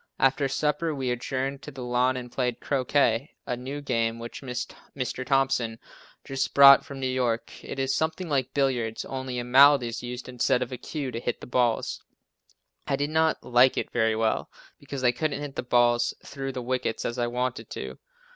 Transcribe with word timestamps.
After 0.17 0.47
supper 0.47 0.95
we 0.95 1.11
adjourned 1.11 1.61
to 1.61 1.69
the 1.69 1.83
lawn 1.83 2.17
and 2.17 2.31
played 2.31 2.59
croquet, 2.59 3.35
a 3.45 3.55
new 3.55 3.81
game 3.81 4.17
which 4.17 4.41
Mr. 4.41 5.23
Thompson 5.23 5.77
just 6.23 6.55
brought 6.55 6.83
from 6.83 6.99
New 6.99 7.05
York. 7.05 7.63
It 7.63 7.77
is 7.77 7.93
something 7.95 8.27
like 8.27 8.51
billiards, 8.55 9.05
only 9.05 9.37
a 9.37 9.43
mallet 9.43 9.83
is 9.83 10.01
used 10.01 10.27
instead 10.27 10.63
of 10.63 10.71
a 10.71 10.77
cue 10.79 11.11
to 11.11 11.19
hit 11.19 11.39
the 11.39 11.45
balls. 11.45 12.01
I 12.87 12.95
did 12.95 13.11
not 13.11 13.43
like 13.43 13.77
it 13.77 13.91
very 13.91 14.15
well, 14.15 14.49
because 14.79 15.03
I 15.03 15.11
couldn't 15.11 15.39
hit 15.41 15.55
the 15.55 15.61
balls 15.61 16.15
through 16.25 16.53
the 16.53 16.63
wickets 16.63 17.05
as 17.05 17.19
I 17.19 17.27
wanted 17.27 17.69
to. 17.69 17.99